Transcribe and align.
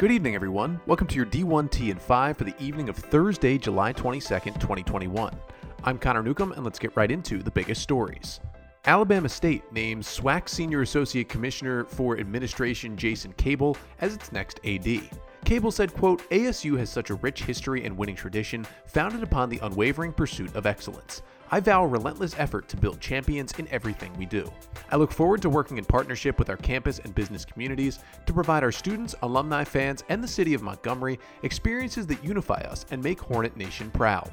Good 0.00 0.12
evening, 0.12 0.34
everyone. 0.34 0.80
Welcome 0.86 1.08
to 1.08 1.16
your 1.16 1.26
D1T 1.26 1.90
and 1.90 2.00
5 2.00 2.38
for 2.38 2.44
the 2.44 2.54
evening 2.58 2.88
of 2.88 2.96
Thursday, 2.96 3.58
July 3.58 3.92
22nd, 3.92 4.58
2021. 4.58 5.38
I'm 5.84 5.98
Connor 5.98 6.22
Newcomb, 6.22 6.52
and 6.52 6.64
let's 6.64 6.78
get 6.78 6.96
right 6.96 7.10
into 7.10 7.42
the 7.42 7.50
biggest 7.50 7.82
stories. 7.82 8.40
Alabama 8.86 9.28
State 9.28 9.70
names 9.74 10.06
SWAC 10.06 10.48
Senior 10.48 10.80
Associate 10.80 11.28
Commissioner 11.28 11.84
for 11.84 12.16
Administration 12.18 12.96
Jason 12.96 13.34
Cable 13.34 13.76
as 14.00 14.14
its 14.14 14.32
next 14.32 14.58
AD. 14.64 15.02
Cable 15.44 15.70
said, 15.70 15.92
quote, 15.92 16.26
ASU 16.30 16.78
has 16.78 16.88
such 16.88 17.10
a 17.10 17.16
rich 17.16 17.42
history 17.42 17.84
and 17.84 17.94
winning 17.94 18.16
tradition 18.16 18.66
founded 18.86 19.22
upon 19.22 19.50
the 19.50 19.58
unwavering 19.58 20.14
pursuit 20.14 20.54
of 20.54 20.64
excellence. 20.64 21.20
I 21.52 21.58
vow 21.58 21.84
relentless 21.84 22.36
effort 22.38 22.68
to 22.68 22.76
build 22.76 23.00
champions 23.00 23.52
in 23.58 23.66
everything 23.72 24.16
we 24.16 24.24
do. 24.24 24.48
I 24.92 24.96
look 24.96 25.10
forward 25.10 25.42
to 25.42 25.50
working 25.50 25.78
in 25.78 25.84
partnership 25.84 26.38
with 26.38 26.48
our 26.48 26.56
campus 26.56 27.00
and 27.00 27.12
business 27.12 27.44
communities 27.44 27.98
to 28.26 28.32
provide 28.32 28.62
our 28.62 28.70
students, 28.70 29.16
alumni 29.22 29.64
fans, 29.64 30.04
and 30.08 30.22
the 30.22 30.28
city 30.28 30.54
of 30.54 30.62
Montgomery 30.62 31.18
experiences 31.42 32.06
that 32.06 32.24
unify 32.24 32.60
us 32.60 32.86
and 32.92 33.02
make 33.02 33.18
Hornet 33.18 33.56
Nation 33.56 33.90
proud. 33.90 34.30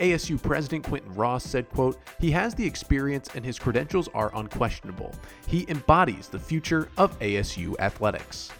ASU 0.00 0.42
President 0.42 0.84
Quinton 0.84 1.12
Ross 1.14 1.44
said, 1.44 1.68
quote, 1.68 1.98
He 2.18 2.30
has 2.30 2.54
the 2.54 2.66
experience 2.66 3.28
and 3.34 3.44
his 3.44 3.58
credentials 3.58 4.08
are 4.14 4.34
unquestionable. 4.34 5.12
He 5.46 5.66
embodies 5.68 6.28
the 6.28 6.38
future 6.38 6.88
of 6.96 7.18
ASU 7.18 7.78
athletics. 7.80 8.50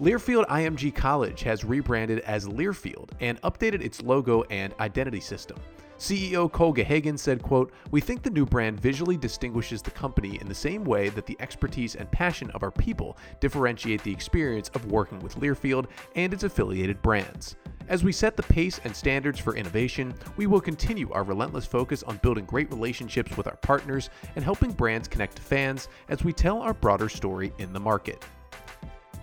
Learfield 0.00 0.46
IMG 0.46 0.94
College 0.94 1.42
has 1.42 1.66
rebranded 1.66 2.20
as 2.20 2.48
Learfield 2.48 3.10
and 3.20 3.38
updated 3.42 3.82
its 3.82 4.00
logo 4.00 4.42
and 4.44 4.72
identity 4.80 5.20
system. 5.20 5.58
CEO 6.00 6.50
Cole 6.50 6.72
Gahagan 6.72 7.18
said, 7.18 7.42
quote, 7.42 7.74
We 7.90 8.00
think 8.00 8.22
the 8.22 8.30
new 8.30 8.46
brand 8.46 8.80
visually 8.80 9.18
distinguishes 9.18 9.82
the 9.82 9.90
company 9.90 10.38
in 10.40 10.48
the 10.48 10.54
same 10.54 10.82
way 10.82 11.10
that 11.10 11.26
the 11.26 11.36
expertise 11.40 11.94
and 11.94 12.10
passion 12.10 12.50
of 12.52 12.62
our 12.62 12.70
people 12.70 13.18
differentiate 13.38 14.02
the 14.02 14.10
experience 14.10 14.70
of 14.70 14.90
working 14.90 15.20
with 15.20 15.36
Learfield 15.36 15.88
and 16.16 16.32
its 16.32 16.42
affiliated 16.42 17.02
brands. 17.02 17.56
As 17.88 18.02
we 18.02 18.12
set 18.12 18.34
the 18.34 18.42
pace 18.44 18.80
and 18.84 18.96
standards 18.96 19.38
for 19.38 19.54
innovation, 19.54 20.14
we 20.38 20.46
will 20.46 20.60
continue 20.60 21.12
our 21.12 21.22
relentless 21.22 21.66
focus 21.66 22.02
on 22.04 22.16
building 22.22 22.46
great 22.46 22.70
relationships 22.70 23.36
with 23.36 23.46
our 23.46 23.56
partners 23.56 24.08
and 24.36 24.44
helping 24.44 24.72
brands 24.72 25.06
connect 25.06 25.36
to 25.36 25.42
fans 25.42 25.88
as 26.08 26.24
we 26.24 26.32
tell 26.32 26.62
our 26.62 26.72
broader 26.72 27.10
story 27.10 27.52
in 27.58 27.74
the 27.74 27.80
market. 27.80 28.24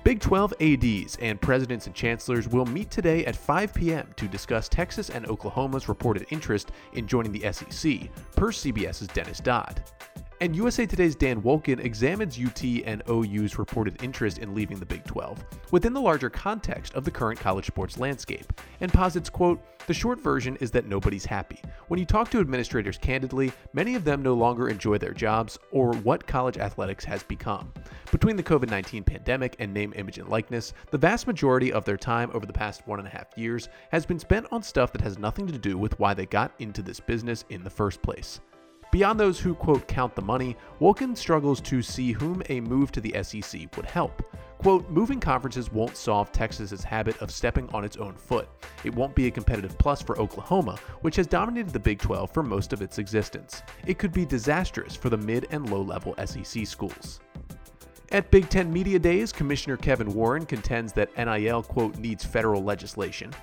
Big 0.07 0.21
12 0.21 0.53
ADs 0.61 1.17
and 1.17 1.41
presidents 1.41 1.85
and 1.85 1.93
chancellors 1.93 2.47
will 2.47 2.65
meet 2.65 2.89
today 2.89 3.25
at 3.25 3.35
5 3.35 3.73
p.m. 3.73 4.07
to 4.15 4.25
discuss 4.25 4.69
Texas 4.69 5.09
and 5.09 5.27
Oklahoma's 5.27 5.89
reported 5.89 6.25
interest 6.29 6.71
in 6.93 7.05
joining 7.05 7.33
the 7.33 7.41
SEC, 7.51 8.09
per 8.33 8.49
CBS's 8.49 9.09
Dennis 9.09 9.41
Dodd. 9.41 9.83
And 10.39 10.55
USA 10.55 10.85
Today's 10.85 11.15
Dan 11.15 11.41
Wolken 11.41 11.83
examines 11.83 12.37
UT 12.39 12.63
and 12.85 13.01
OU's 13.09 13.57
reported 13.57 14.03
interest 14.03 14.37
in 14.37 14.53
leaving 14.53 14.77
the 14.77 14.85
Big 14.85 15.03
12 15.03 15.43
within 15.71 15.93
the 15.93 16.01
larger 16.01 16.29
context 16.29 16.93
of 16.93 17.03
the 17.03 17.09
current 17.09 17.39
college 17.39 17.65
sports 17.65 17.97
landscape 17.97 18.45
and 18.79 18.93
posits, 18.93 19.31
quote, 19.31 19.59
the 19.87 19.95
short 19.95 20.21
version 20.21 20.55
is 20.57 20.69
that 20.71 20.85
nobody's 20.85 21.25
happy. 21.25 21.59
When 21.87 21.99
you 21.99 22.05
talk 22.05 22.29
to 22.29 22.39
administrators 22.39 22.99
candidly, 22.99 23.51
many 23.73 23.95
of 23.95 24.03
them 24.03 24.21
no 24.21 24.35
longer 24.35 24.69
enjoy 24.69 24.99
their 24.99 25.13
jobs 25.13 25.57
or 25.71 25.93
what 25.93 26.27
college 26.27 26.59
athletics 26.59 27.03
has 27.05 27.23
become. 27.23 27.73
Between 28.11 28.35
the 28.35 28.43
COVID 28.43 28.69
19 28.69 29.05
pandemic 29.05 29.55
and 29.57 29.73
name, 29.73 29.91
image, 29.95 30.19
and 30.19 30.29
likeness, 30.29 30.73
the 30.91 30.99
vast 30.99 31.25
majority 31.25 31.73
of 31.73 31.83
their 31.83 31.97
time 31.97 32.29
over 32.35 32.45
the 32.45 32.53
past 32.53 32.87
one 32.87 32.99
and 32.99 33.07
a 33.07 33.11
half 33.11 33.35
years 33.35 33.69
has 33.91 34.05
been 34.05 34.19
spent 34.19 34.45
on 34.51 34.61
stuff 34.61 34.91
that 34.91 35.01
has 35.01 35.17
nothing 35.17 35.47
to 35.47 35.57
do 35.57 35.79
with 35.79 35.97
why 35.99 36.13
they 36.13 36.27
got 36.27 36.51
into 36.59 36.83
this 36.83 36.99
business 36.99 37.43
in 37.49 37.63
the 37.63 37.71
first 37.71 38.03
place. 38.03 38.39
Beyond 38.91 39.19
those 39.19 39.39
who, 39.39 39.53
quote, 39.53 39.87
count 39.87 40.15
the 40.15 40.21
money, 40.21 40.55
Wolken 40.79 41.15
struggles 41.15 41.59
to 41.61 41.81
see 41.81 42.13
whom 42.13 42.41
a 42.49 42.61
move 42.61 42.91
to 42.93 43.01
the 43.01 43.21
SEC 43.21 43.75
would 43.75 43.85
help. 43.85 44.23
Quote, 44.59 44.89
moving 44.89 45.19
conferences 45.19 45.71
won't 45.71 45.95
solve 45.95 46.31
Texas's 46.31 46.83
habit 46.83 47.21
of 47.21 47.29
stepping 47.29 47.69
on 47.69 47.83
its 47.83 47.97
own 47.97 48.15
foot. 48.15 48.49
It 48.83 48.95
won't 48.95 49.13
be 49.13 49.27
a 49.27 49.31
competitive 49.31 49.77
plus 49.77 50.01
for 50.01 50.19
Oklahoma, 50.19 50.77
which 51.01 51.15
has 51.17 51.27
dominated 51.27 51.71
the 51.71 51.79
Big 51.79 51.99
12 51.99 52.31
for 52.33 52.41
most 52.41 52.73
of 52.73 52.81
its 52.81 52.97
existence. 52.97 53.61
It 53.85 53.99
could 53.99 54.13
be 54.13 54.25
disastrous 54.25 54.95
for 54.95 55.09
the 55.09 55.17
mid 55.17 55.47
and 55.51 55.69
low 55.69 55.81
level 55.81 56.15
SEC 56.25 56.65
schools. 56.65 57.19
At 58.11 58.31
Big 58.31 58.49
Ten 58.49 58.71
Media 58.71 58.97
Days, 58.97 59.33
Commissioner 59.33 59.75
Kevin 59.75 60.13
Warren 60.13 60.45
contends 60.45 60.93
that 60.93 61.15
NIL, 61.17 61.61
quote, 61.61 61.97
needs 61.97 62.23
federal 62.23 62.63
legislation. 62.63 63.33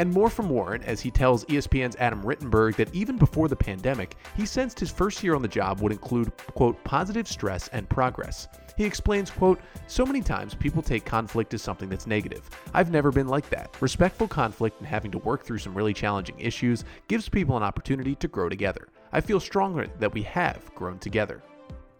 And 0.00 0.14
more 0.14 0.30
from 0.30 0.48
Warren 0.48 0.82
as 0.84 1.02
he 1.02 1.10
tells 1.10 1.44
ESPN's 1.44 1.94
Adam 1.96 2.22
Rittenberg 2.22 2.74
that 2.76 2.94
even 2.94 3.18
before 3.18 3.48
the 3.48 3.54
pandemic, 3.54 4.16
he 4.34 4.46
sensed 4.46 4.80
his 4.80 4.90
first 4.90 5.22
year 5.22 5.34
on 5.34 5.42
the 5.42 5.46
job 5.46 5.82
would 5.82 5.92
include, 5.92 6.34
quote, 6.54 6.82
positive 6.84 7.28
stress 7.28 7.68
and 7.68 7.86
progress. 7.86 8.48
He 8.78 8.84
explains, 8.86 9.30
quote, 9.30 9.60
so 9.88 10.06
many 10.06 10.22
times 10.22 10.54
people 10.54 10.80
take 10.80 11.04
conflict 11.04 11.52
as 11.52 11.60
something 11.60 11.90
that's 11.90 12.06
negative. 12.06 12.48
I've 12.72 12.90
never 12.90 13.12
been 13.12 13.28
like 13.28 13.50
that. 13.50 13.76
Respectful 13.82 14.26
conflict 14.26 14.78
and 14.78 14.88
having 14.88 15.10
to 15.10 15.18
work 15.18 15.44
through 15.44 15.58
some 15.58 15.74
really 15.74 15.92
challenging 15.92 16.40
issues 16.40 16.82
gives 17.06 17.28
people 17.28 17.58
an 17.58 17.62
opportunity 17.62 18.14
to 18.14 18.26
grow 18.26 18.48
together. 18.48 18.88
I 19.12 19.20
feel 19.20 19.38
strongly 19.38 19.90
that 19.98 20.14
we 20.14 20.22
have 20.22 20.74
grown 20.74 20.98
together. 20.98 21.42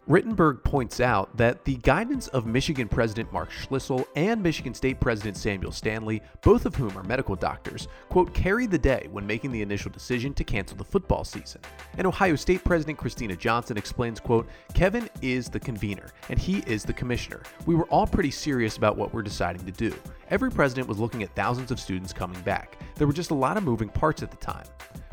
Rittenberg 0.09 0.65
points 0.65 0.99
out 0.99 1.37
that 1.37 1.65
the 1.65 1.77
guidance 1.77 2.27
of 2.29 2.47
Michigan 2.47 2.89
President 2.89 3.33
Mark 3.33 3.51
Schlissel 3.51 4.07
and 4.17 4.43
Michigan 4.43 4.75
State 4.75 4.99
President 4.99 5.37
Samuel 5.37 5.71
Stanley, 5.73 6.23
both 6.43 6.67
of 6.67 6.75
whom 6.75 6.97
are 6.97 7.05
medical 7.05 7.37
doctors, 7.37 7.87
quote, 8.09 8.33
carried 8.35 8.71
the 8.71 8.79
day 8.79 9.09
when 9.13 9.27
making 9.27 9.53
the 9.53 9.63
initial 9.63 9.91
decision 9.91 10.33
to 10.35 10.43
cancel 10.43 10.77
the 10.77 10.85
football 10.85 11.23
season. 11.23 11.61
And 11.99 12.07
Ohio 12.07 12.35
State 12.35 12.65
President 12.65 12.99
Kristina 12.99 13.39
Johnson 13.39 13.77
explains, 13.77 14.19
quote, 14.19 14.49
Kevin 14.75 15.09
is 15.23 15.49
the 15.49 15.61
convener 15.61 16.09
and 16.29 16.39
he 16.39 16.65
is 16.67 16.83
the 16.83 16.93
commissioner. 16.93 17.43
We 17.67 17.75
were 17.75 17.85
all 17.85 18.07
pretty 18.07 18.31
serious 18.31 18.79
about 18.79 18.97
what 18.97 19.13
we're 19.15 19.23
deciding 19.23 19.65
to 19.67 19.73
do. 19.73 19.95
Every 20.31 20.51
president 20.51 20.89
was 20.89 20.99
looking 20.99 21.23
at 21.23 21.35
thousands 21.37 21.71
of 21.71 21.79
students 21.79 22.13
coming 22.13 22.41
back. 22.41 22.79
There 22.97 23.07
were 23.07 23.13
just 23.13 23.31
a 23.31 23.35
lot 23.35 23.57
of 23.57 23.65
moving 23.65 23.89
parts 23.89 24.23
at 24.23 24.31
the 24.31 24.37
time. 24.39 24.67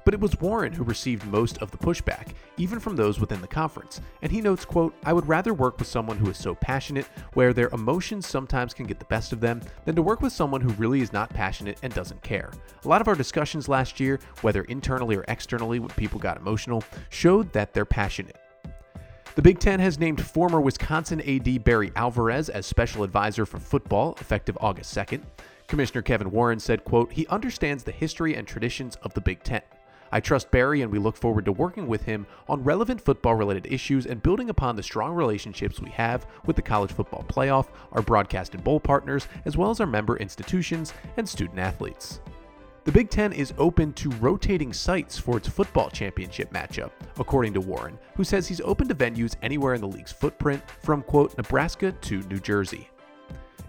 But 0.08 0.14
it 0.14 0.22
was 0.22 0.40
Warren 0.40 0.72
who 0.72 0.86
received 0.86 1.26
most 1.26 1.58
of 1.58 1.70
the 1.70 1.78
pushback, 1.78 2.28
even 2.56 2.80
from 2.80 2.96
those 2.96 3.20
within 3.20 3.42
the 3.42 3.48
conference. 3.48 4.00
And 4.22 4.32
he 4.32 4.40
notes, 4.40 4.64
quote, 4.64 4.96
I 5.04 5.12
would 5.12 5.28
rather 5.28 5.54
work 5.54 5.80
with 5.80 5.90
someone 5.90 6.16
who 6.16 6.30
is 6.30 6.38
so 6.38 6.56
passionate, 6.56 7.08
where 7.34 7.52
their 7.52 7.68
emotions 7.74 8.26
sometimes 8.26 8.74
can 8.74 8.86
get 8.86 9.00
the 9.00 9.06
best 9.06 9.34
of 9.34 9.42
them, 9.42 9.60
than 9.84 9.98
to 9.98 10.02
work 10.02 10.22
with 10.22 10.32
someone 10.32 10.62
who 10.62 10.70
really 10.76 11.02
is 11.02 11.12
not 11.12 11.30
passionate 11.32 11.78
and 11.84 11.94
doesn't 11.94 12.24
care. 12.24 12.52
A 12.86 12.88
lot 12.88 13.02
of 13.02 13.10
our 13.10 13.16
discussions 13.16 13.68
last 13.68 14.00
year, 14.00 14.18
whether 14.44 14.64
internally 14.64 15.18
or 15.18 15.26
externally 15.28 15.80
when 15.80 15.90
people 15.90 16.22
got 16.22 16.38
emotional, 16.38 16.86
showed 17.10 17.52
that 17.52 17.74
they're 17.74 17.84
passionate. 17.84 18.38
The 19.36 19.42
Big 19.42 19.60
Ten 19.60 19.82
has 19.82 20.00
named 20.00 20.26
former 20.26 20.62
Wisconsin 20.62 21.20
AD 21.20 21.66
Barry 21.66 21.92
Alvarez 21.98 22.48
as 22.48 22.66
special 22.66 23.04
advisor 23.04 23.46
for 23.46 23.60
football 23.60 24.16
effective 24.22 24.58
August 24.62 24.96
2nd. 24.96 25.24
Commissioner 25.68 26.02
Kevin 26.02 26.32
Warren 26.32 26.62
said, 26.62 26.86
quote, 26.86 27.12
he 27.12 27.28
understands 27.28 27.84
the 27.84 27.92
history 27.92 28.36
and 28.36 28.48
traditions 28.48 28.96
of 29.04 29.14
the 29.14 29.20
Big 29.20 29.44
Ten. 29.44 29.64
I 30.12 30.20
trust 30.20 30.52
Barry 30.52 30.82
and 30.82 30.92
we 30.92 31.00
look 31.00 31.18
forward 31.18 31.46
to 31.46 31.52
working 31.52 31.88
with 31.88 32.04
him 32.04 32.26
on 32.48 32.64
relevant 32.64 33.02
football 33.02 33.36
related 33.36 33.68
issues 33.72 34.06
and 34.06 34.24
building 34.24 34.50
upon 34.50 34.76
the 34.76 34.84
strong 34.84 35.14
relationships 35.14 35.82
we 35.82 35.90
have 35.92 36.28
with 36.46 36.56
the 36.56 36.62
College 36.62 36.92
Football 36.92 37.26
Playoff, 37.28 37.68
our 37.92 38.02
broadcast 38.02 38.54
and 38.54 38.64
bowl 38.64 38.80
partners, 38.80 39.28
as 39.46 39.58
well 39.58 39.70
as 39.70 39.80
our 39.80 39.88
member 39.88 40.18
institutions 40.18 40.94
and 41.18 41.28
student 41.28 41.60
athletes. 41.60 42.22
The 42.88 42.94
Big 42.94 43.10
Ten 43.10 43.34
is 43.34 43.54
open 43.58 43.92
to 43.94 44.10
rotating 44.12 44.72
sites 44.72 45.20
for 45.20 45.36
its 45.36 45.50
football 45.50 45.90
championship 45.90 46.54
matchup, 46.54 46.92
according 47.20 47.54
to 47.56 47.60
Warren, 47.60 48.00
who 48.16 48.24
says 48.24 48.48
he's 48.48 48.62
open 48.62 48.88
to 48.88 48.96
venues 48.96 49.36
anywhere 49.42 49.74
in 49.74 49.82
the 49.82 49.88
league's 49.88 50.14
footprint, 50.14 50.64
from 50.84 51.02
quote, 51.02 51.36
Nebraska 51.38 51.92
to 51.92 52.22
New 52.30 52.40
Jersey. 52.40 52.90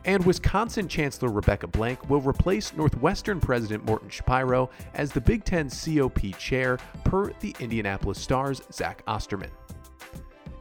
And 0.09 0.25
Wisconsin 0.25 0.89
Chancellor 0.89 1.31
Rebecca 1.31 1.67
Blank 1.67 2.09
will 2.09 2.23
replace 2.23 2.75
Northwestern 2.75 3.41
President 3.41 3.85
Morton 3.85 4.09
Schapiro 4.09 4.71
as 4.95 5.13
the 5.13 5.21
Big 5.21 5.45
Ten 5.45 5.69
COP 5.69 6.35
chair 6.39 6.79
per 7.05 7.31
the 7.41 7.55
Indianapolis 7.61 8.19
Star's 8.19 8.63
Zach 8.73 9.03
Osterman. 9.07 9.51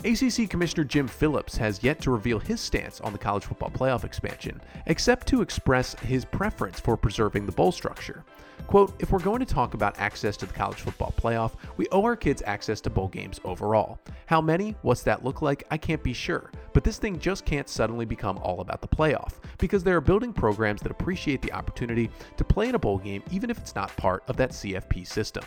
ACC 0.06 0.50
Commissioner 0.50 0.84
Jim 0.84 1.08
Phillips 1.08 1.58
has 1.58 1.84
yet 1.84 1.99
to 2.02 2.11
reveal 2.11 2.40
his 2.40 2.61
stance 2.61 3.02
on 3.02 3.14
the 3.14 3.20
college 3.20 3.46
football 3.46 3.72
playoff 3.72 4.03
expansion, 4.03 4.61
except 4.85 5.28
to 5.28 5.41
express 5.41 5.96
his 6.02 6.23
preference 6.23 6.79
for 6.79 6.96
preserving 6.96 7.46
the 7.46 7.52
bowl 7.52 7.72
structure. 7.72 8.23
Quote, 8.67 8.94
if 8.99 9.11
we're 9.11 9.20
going 9.20 9.40
to 9.40 9.46
talk 9.46 9.73
about 9.73 9.97
access 9.97 10.38
to 10.38 10.46
the 10.46 10.53
college 10.53 10.78
football 10.78 11.14
playoff, 11.17 11.53
we 11.78 11.88
owe 11.91 12.03
our 12.03 12.16
kids 12.16 12.44
access 12.46 12.82
to 12.82 12.90
bowl 12.90 13.08
games 13.08 13.40
overall. 13.44 13.99
How 14.26 14.41
many? 14.41 14.76
What's 14.82 15.03
that 15.03 15.23
look 15.23 15.41
like? 15.41 15.64
I 15.72 15.78
can't 15.78 16.03
be 16.03 16.14
sure. 16.14 16.52
But 16.73 16.84
this 16.84 17.00
thing 17.00 17.17
just 17.17 17.46
can't 17.46 17.70
suddenly 17.70 18.05
become 18.05 18.38
all 18.40 18.59
about 18.59 18.82
the 18.82 18.88
playoff, 18.88 19.35
because 19.58 19.84
they 19.84 19.91
are 19.91 20.02
building 20.02 20.34
programs 20.34 20.82
that 20.82 20.91
appreciate 20.91 21.41
the 21.41 21.53
opportunity 21.53 22.11
to 22.35 22.43
play 22.43 22.70
in 22.70 22.76
a 22.76 22.79
bowl 22.79 22.97
game 22.97 23.23
even 23.32 23.50
if 23.50 23.58
it's 23.58 23.76
not 23.76 23.96
part 23.97 24.23
of 24.28 24.38
that 24.38 24.52
CFP 24.52 25.08
system. 25.08 25.43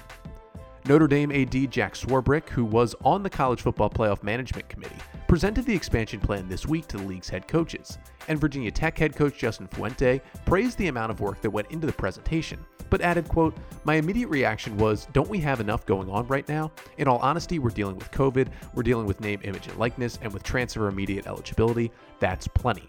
Notre 0.90 1.06
Dame 1.06 1.31
AD 1.31 1.70
Jack 1.70 1.94
Swarbrick, 1.94 2.48
who 2.48 2.64
was 2.64 2.96
on 3.04 3.22
the 3.22 3.31
College 3.31 3.62
Football 3.62 3.90
Playoff 3.90 4.25
Management 4.25 4.69
Committee, 4.69 4.96
presented 5.28 5.64
the 5.64 5.72
expansion 5.72 6.19
plan 6.19 6.48
this 6.48 6.66
week 6.66 6.88
to 6.88 6.96
the 6.96 7.04
league's 7.04 7.28
head 7.28 7.46
coaches, 7.46 7.96
and 8.26 8.40
Virginia 8.40 8.72
Tech 8.72 8.98
head 8.98 9.14
coach 9.14 9.38
Justin 9.38 9.69
Fuente 9.69 10.20
praised 10.46 10.76
the 10.78 10.88
amount 10.88 11.12
of 11.12 11.20
work 11.20 11.40
that 11.42 11.50
went 11.50 11.70
into 11.70 11.87
the 11.87 11.92
presentation, 11.92 12.58
but 12.90 13.02
added, 13.02 13.28
quote, 13.28 13.56
My 13.84 13.94
immediate 13.94 14.31
reaction 14.31 14.76
was, 14.78 15.06
don't 15.12 15.31
we 15.31 15.38
have 15.38 15.60
enough 15.60 15.87
going 15.87 16.10
on 16.10 16.26
right 16.26 16.48
now? 16.48 16.72
In 16.98 17.06
all 17.06 17.19
honesty, 17.19 17.60
we're 17.60 17.70
dealing 17.70 17.94
with 17.94 18.10
COVID, 18.10 18.48
we're 18.75 18.82
dealing 18.82 19.06
with 19.06 19.20
name, 19.20 19.38
image, 19.44 19.69
and 19.69 19.78
likeness, 19.78 20.19
and 20.22 20.32
with 20.32 20.43
transfer 20.43 20.88
immediate 20.88 21.28
eligibility. 21.28 21.93
That's 22.19 22.48
plenty. 22.48 22.88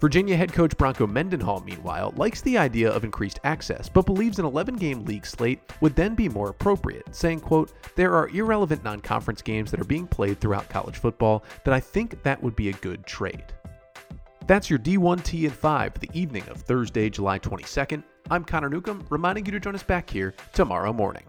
Virginia 0.00 0.36
head 0.36 0.52
coach 0.52 0.76
Bronco 0.76 1.06
Mendenhall, 1.06 1.62
meanwhile, 1.64 2.12
likes 2.16 2.42
the 2.42 2.58
idea 2.58 2.90
of 2.90 3.02
increased 3.02 3.40
access, 3.44 3.88
but 3.88 4.04
believes 4.04 4.38
an 4.38 4.44
11-game 4.44 5.06
league 5.06 5.24
slate 5.24 5.60
would 5.80 5.96
then 5.96 6.14
be 6.14 6.28
more 6.28 6.50
appropriate, 6.50 7.14
saying, 7.14 7.40
quote, 7.40 7.72
There 7.94 8.14
are 8.14 8.28
irrelevant 8.28 8.84
non-conference 8.84 9.40
games 9.40 9.70
that 9.70 9.80
are 9.80 9.84
being 9.84 10.06
played 10.06 10.38
throughout 10.38 10.68
college 10.68 10.98
football 10.98 11.44
that 11.64 11.72
I 11.72 11.80
think 11.80 12.22
that 12.22 12.42
would 12.42 12.54
be 12.54 12.68
a 12.68 12.74
good 12.74 13.06
trade. 13.06 13.44
That's 14.46 14.68
your 14.68 14.78
D1T 14.78 15.44
and 15.44 15.54
5 15.54 15.94
for 15.94 15.98
the 15.98 16.10
evening 16.12 16.44
of 16.50 16.58
Thursday, 16.58 17.08
July 17.08 17.38
22nd. 17.38 18.02
I'm 18.30 18.44
Connor 18.44 18.68
Newcomb, 18.68 19.06
reminding 19.08 19.46
you 19.46 19.52
to 19.52 19.60
join 19.60 19.74
us 19.74 19.82
back 19.82 20.10
here 20.10 20.34
tomorrow 20.52 20.92
morning. 20.92 21.24